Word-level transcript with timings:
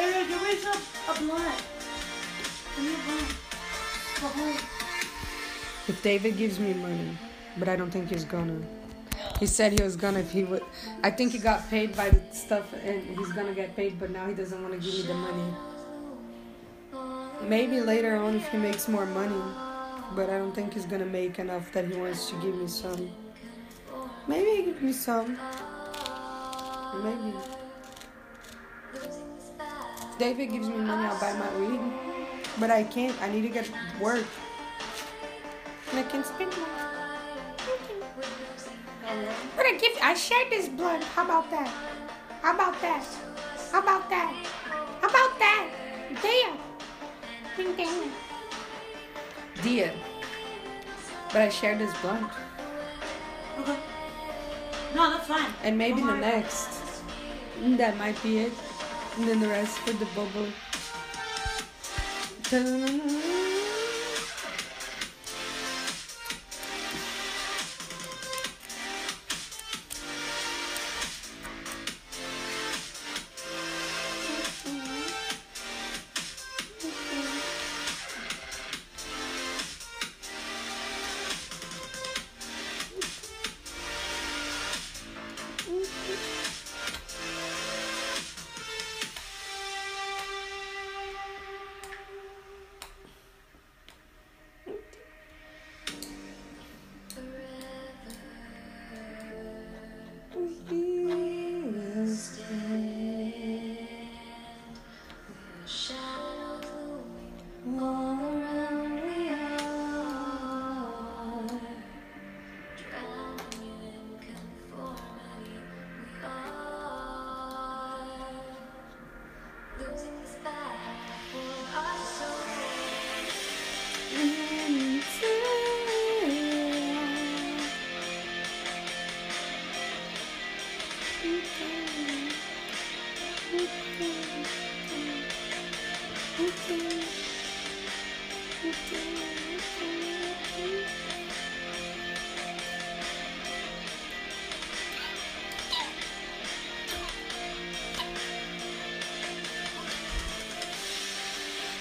Hey, 0.00 0.26
give 0.26 0.42
me 0.42 0.56
some 0.56 0.80
a 1.10 1.18
blunt. 1.18 1.62
Give 2.74 2.84
me 2.86 2.94
a 2.94 2.98
blunt. 3.04 3.34
A 4.16 4.28
blunt. 4.34 4.64
If 5.88 6.02
David 6.02 6.38
gives 6.38 6.58
me 6.58 6.72
money, 6.72 7.18
but 7.58 7.68
I 7.68 7.76
don't 7.76 7.90
think 7.90 8.08
he's 8.08 8.24
gonna. 8.24 8.56
He 9.38 9.44
said 9.44 9.78
he 9.78 9.82
was 9.82 9.96
gonna 9.96 10.20
if 10.20 10.30
he 10.30 10.44
would. 10.44 10.64
I 11.02 11.10
think 11.10 11.32
he 11.32 11.38
got 11.38 11.68
paid 11.68 11.94
by 11.94 12.08
the 12.08 12.22
stuff 12.34 12.72
and 12.82 13.02
he's 13.18 13.32
gonna 13.32 13.52
get 13.52 13.76
paid, 13.76 14.00
but 14.00 14.08
now 14.10 14.26
he 14.26 14.32
doesn't 14.32 14.62
want 14.62 14.72
to 14.72 14.80
give 14.80 14.94
me 14.94 15.02
the 15.02 15.12
money. 15.12 15.54
Maybe 17.42 17.82
later 17.82 18.16
on 18.16 18.36
if 18.36 18.48
he 18.48 18.56
makes 18.56 18.88
more 18.88 19.04
money, 19.04 19.42
but 20.16 20.30
I 20.30 20.38
don't 20.38 20.54
think 20.54 20.72
he's 20.72 20.86
gonna 20.86 21.04
make 21.04 21.38
enough 21.38 21.70
that 21.72 21.84
he 21.84 21.94
wants 21.94 22.30
to 22.30 22.40
give 22.40 22.54
me 22.54 22.68
some. 22.68 23.10
Maybe 24.26 24.50
he 24.56 24.62
give 24.62 24.82
me 24.82 24.94
some. 24.94 25.36
Maybe. 27.04 27.59
David 30.20 30.50
gives 30.52 30.68
me 30.68 30.76
money, 30.76 31.08
I'll 31.08 31.18
buy 31.18 31.32
my 31.32 31.48
weed. 31.58 31.80
But 32.58 32.70
I 32.70 32.82
can't. 32.82 33.18
I 33.22 33.32
need 33.32 33.40
to 33.40 33.48
get 33.48 33.70
work. 33.98 34.26
And 35.88 35.98
I 35.98 36.02
can 36.02 36.22
spend 36.22 36.50
money. 36.50 36.66
But 39.56 39.64
I 39.64 39.78
give 39.80 39.96
I 40.02 40.12
shared 40.12 40.50
this 40.50 40.68
blunt. 40.68 41.04
How 41.04 41.24
about 41.24 41.50
that? 41.50 41.68
How 42.42 42.52
about 42.54 42.78
that? 42.82 43.02
How 43.72 43.80
about 43.80 44.10
that? 44.10 44.46
How 45.00 45.08
about 45.08 45.38
that? 45.38 45.70
Damn. 46.20 46.58
Ding 47.56 47.74
ding. 47.76 48.12
Dia. 49.62 49.94
But 51.32 51.40
I 51.40 51.48
shared 51.48 51.78
this 51.78 51.96
blunt. 52.02 52.30
Okay. 53.58 53.76
No, 54.94 55.10
that's 55.12 55.26
fine. 55.26 55.50
And 55.62 55.78
maybe 55.78 56.02
the 56.02 56.08
Don't 56.08 56.20
worry. 56.20 56.30
next. 56.42 56.68
That 57.78 57.96
might 57.96 58.22
be 58.22 58.40
it. 58.40 58.52
And 59.20 59.28
then 59.28 59.40
the 59.40 59.48
rest 59.48 59.76
for 59.80 59.92
the 59.92 60.06
bubble. 60.16 60.48
Yeah. 62.50 62.56
Enche 62.56 62.58
o 62.58 63.20
copo 63.20 63.29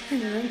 de 0.09 0.49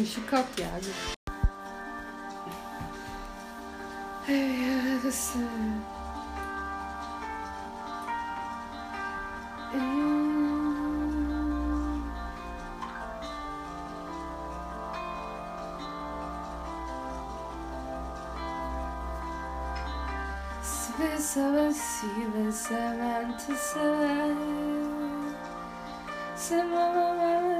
gitsin 0.00 0.20
şu 0.20 0.30
kap 0.30 0.46
ya. 0.58 0.68
Ve 4.28 5.12
seven, 5.12 5.40
seven, 21.18 21.72
seven, 21.72 21.72
seven, 21.72 22.50
seven, 22.50 23.56
seven, 23.56 24.36
seven, 26.36 27.59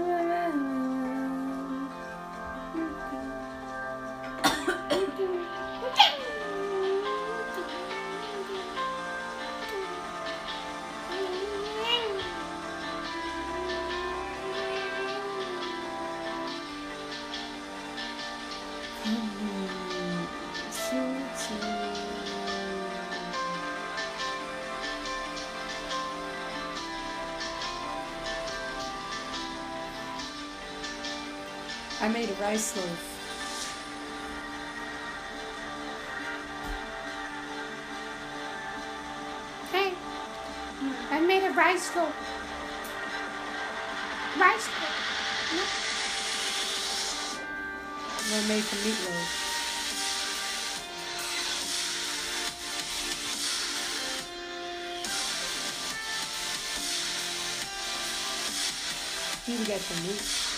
I 32.02 32.08
made 32.08 32.30
a 32.30 32.34
rice 32.34 32.74
loaf. 32.76 33.06
Hey, 39.70 39.92
I 41.10 41.20
made 41.20 41.44
a 41.44 41.50
rice 41.50 41.94
loaf. 41.94 42.14
Rice 44.40 44.68
loaf. 44.80 45.10
We'll 48.30 48.48
make 48.48 48.64
a 48.64 48.76
meatloaf. 48.76 49.48
You 59.46 59.56
can 59.56 59.64
get 59.66 59.80
some 59.80 60.02
meat. 60.06 60.49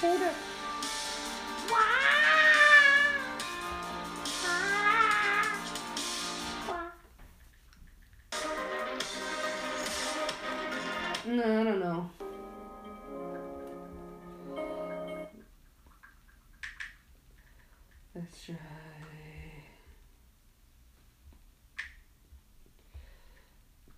shoulder. 0.00 0.32
No, 11.26 11.60
I 11.60 11.64
don't 11.64 11.80
know. 11.80 12.10
Let's 18.14 18.44
try. 18.44 18.56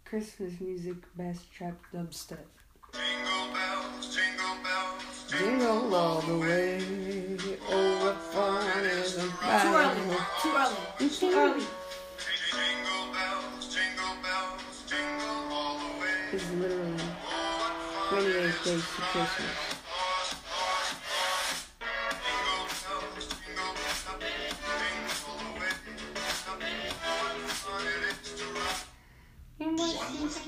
Christmas 0.04 0.60
music, 0.60 0.96
best 1.16 1.52
trap 1.52 1.78
dubstep. 1.94 2.59
all 5.94 6.20
the 6.20 6.38
way. 6.38 6.80
Oh, 7.68 8.04
what 8.04 8.16
fun 8.32 8.84
is 8.84 9.16
the. 9.16 9.22
Too 9.22 9.36
early, 9.74 10.00
too 10.40 10.52
early, 10.56 11.08
too 11.08 11.32
early. 11.32 11.64
It's 16.32 16.50
literally 16.52 16.96
28 18.08 18.32
days 18.32 18.54
to 18.64 18.80
Christmas. 18.80 19.76
One 29.58 29.76
was 29.76 30.38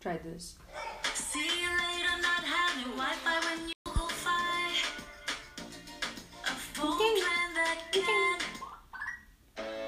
Try 0.00 0.16
this. 0.18 0.54
See 1.14 1.40
you 1.40 1.68
later, 1.68 2.22
not 2.22 2.44
having 2.44 2.92
Wi-Fi 2.96 3.40
when 3.46 3.68
you 3.68 3.74
go. 3.84 3.92
A 6.44 6.54
plan 6.80 7.54
that 7.54 7.82
can. 7.90 8.38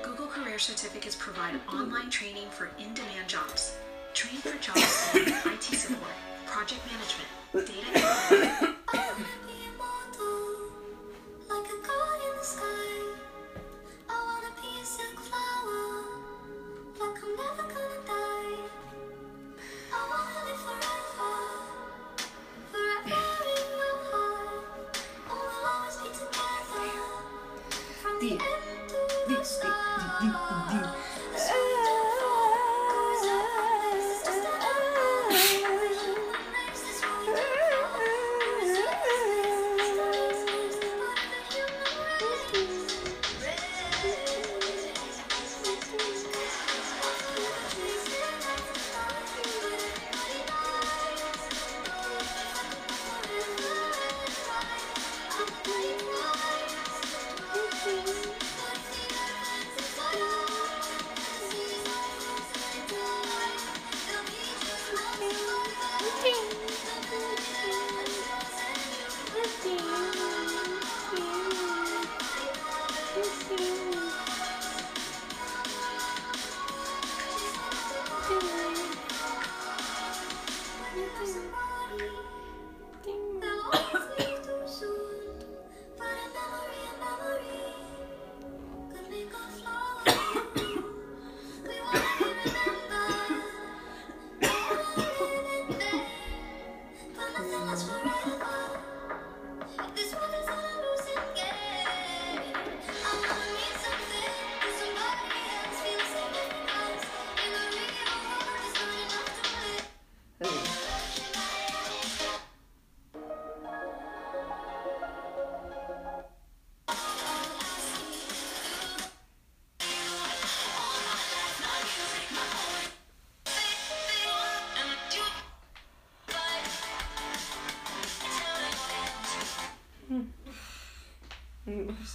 Google 0.03 0.27
Career 0.27 0.59
Certificates 0.59 1.15
provide 1.15 1.55
online 1.69 2.11
training 2.11 2.49
for 2.51 2.71
in-demand 2.79 3.29
jobs. 3.29 3.77
Train 4.13 4.41
for 4.41 4.59
jobs 4.59 5.15
in 5.15 5.29
IT 5.53 5.63
support, 5.63 6.11
project 6.47 6.81
management, 6.91 7.69
data. 7.69 8.75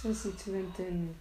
Faz 0.06 0.18
sentido 0.18 0.56
entender. 0.56 1.16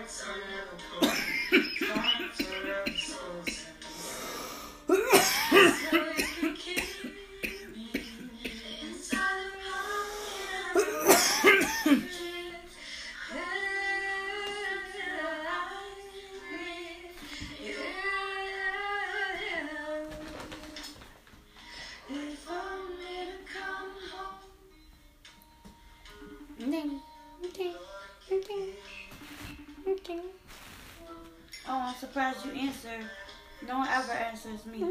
lights 0.00 0.24
on 0.26 1.10
level 1.52 1.66
surprised 32.10 32.44
you 32.44 32.52
answer. 32.52 33.08
No 33.68 33.78
one 33.78 33.88
ever 33.88 34.12
answers 34.12 34.66
me. 34.66 34.84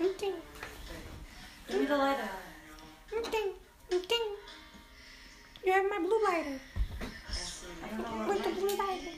Okay. 0.00 0.32
Give 1.68 1.80
me 1.80 1.86
the 1.86 1.96
lighter. 1.96 2.28
Okay. 3.18 3.52
Okay. 3.92 4.24
You 5.64 5.72
have 5.72 5.90
my 5.90 5.98
blue 5.98 6.24
lighter. 6.24 6.58
I 7.84 7.88
don't 7.88 7.98
know 7.98 8.16
what 8.16 8.28
Where's 8.28 8.40
the 8.40 8.60
blue 8.60 8.76
lighter? 8.78 9.10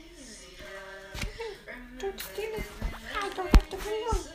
Don't 1.99 2.19
steal 2.19 2.49
it. 2.57 2.63
I 3.21 3.29
don't 3.29 3.55
have 3.55 3.69
the 3.69 3.77
blue 3.77 4.05
one. 4.11 4.32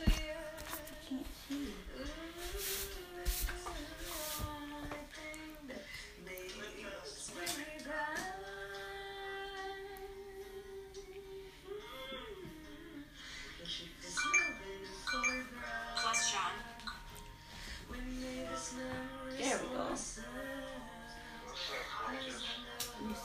There 19.99 20.25
we 23.01 23.09
go. 23.09 23.09
You. 23.09 23.15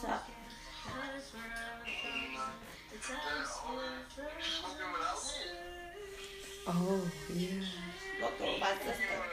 Oh, 6.66 7.00
yeah. 7.34 7.48
Look 8.20 8.40
over 8.40 8.58
my 8.58 8.72
sister. 8.78 9.24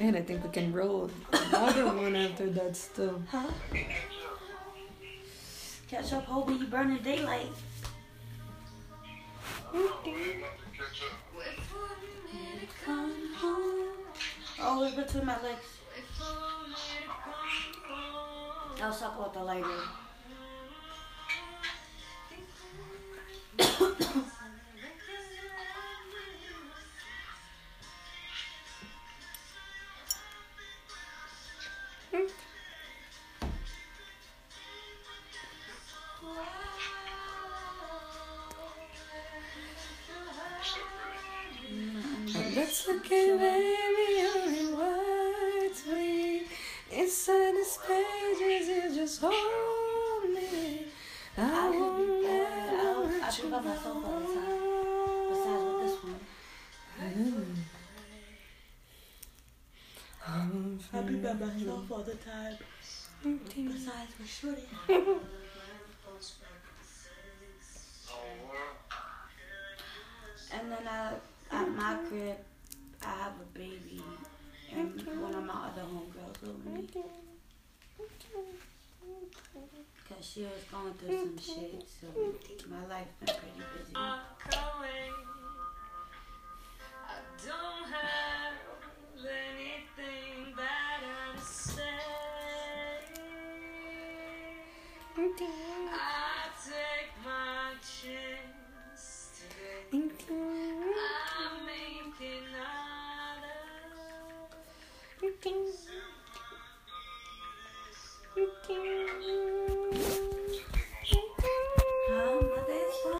And 0.00 0.16
I 0.16 0.22
think 0.22 0.42
we 0.44 0.50
can 0.50 0.72
roll 0.72 1.10
another 1.32 1.86
one 1.96 2.16
after 2.16 2.50
that 2.50 2.76
still. 2.76 3.22
Huh? 3.30 3.46
Catch 5.88 6.12
up, 6.12 6.26
Hobie. 6.26 6.58
You 6.58 6.66
burning 6.66 7.02
daylight. 7.02 7.46
Home. 12.86 13.24
Oh, 14.60 14.84
it's 14.84 14.96
between 14.96 15.26
my 15.26 15.40
legs. 15.42 15.78
I'll 18.82 18.92
suck 18.92 19.18
with 19.22 19.32
the 19.32 19.42
lighter. 19.42 20.03
By 53.54 53.60
myself 53.60 54.04
all 54.04 54.18
the 54.18 54.26
time. 54.34 54.62
Besides 55.30 55.64
with 55.64 55.78
this 55.84 55.96
one. 56.02 56.22
I 60.92 61.00
be 61.02 61.14
by 61.14 61.32
myself 61.34 61.90
all 61.92 62.02
the 62.02 62.14
time. 62.14 62.56
Besides 63.22 64.12
with 64.18 64.28
Shorty. 64.28 64.62
And 70.52 70.72
then 70.72 70.88
I, 70.88 71.12
at 71.52 71.68
my 71.70 71.98
crib, 72.08 72.36
I 73.04 73.06
have 73.06 73.34
a 73.40 73.58
baby. 73.58 74.02
And 74.74 75.00
one 75.20 75.34
of 75.34 75.44
my 75.44 75.68
other 75.68 75.82
homegirls 75.82 76.42
with 76.42 76.66
me. 76.66 76.88
Because 80.14 80.30
she 80.30 80.42
was 80.42 80.62
going 80.70 80.94
through 80.94 81.18
some 81.18 81.38
shit. 81.38 81.88
So 82.00 82.06
my 82.70 82.86
life 82.86 83.08
been 83.18 83.34
pretty 83.34 83.62
busy. 83.78 83.94